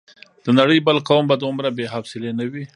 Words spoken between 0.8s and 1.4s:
بل قوم به